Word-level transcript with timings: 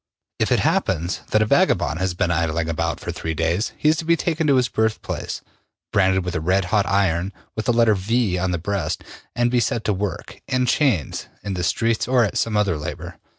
If 0.39 0.51
it 0.51 0.61
happens 0.61 1.19
that 1.29 1.43
a 1.43 1.45
vagabond 1.45 1.99
has 1.99 2.15
been 2.15 2.31
idling 2.31 2.67
about 2.67 2.99
for 2.99 3.11
three 3.11 3.35
days, 3.35 3.71
he 3.77 3.87
is 3.87 3.97
to 3.97 4.03
be 4.05 4.15
taken 4.17 4.47
to 4.47 4.55
his 4.55 4.67
birthplace, 4.67 5.41
branded 5.93 6.25
with 6.25 6.33
a 6.33 6.41
redhot 6.41 6.87
iron 6.87 7.31
with 7.55 7.67
the 7.67 7.71
letter 7.71 7.93
V 7.93 8.35
on 8.39 8.49
the 8.49 8.57
breast 8.57 9.03
and 9.35 9.51
be 9.51 9.59
set 9.59 9.83
to 9.83 9.93
work, 9.93 10.41
in 10.47 10.65
chains, 10.65 11.27
in 11.43 11.53
the 11.53 11.63
streets 11.63 12.07
or 12.07 12.23
at 12.23 12.35
some 12.39 12.57
other 12.57 12.79
labor. 12.79 13.19